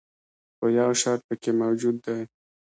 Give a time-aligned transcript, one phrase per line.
[0.57, 2.21] خو یو شرط پکې موجود دی.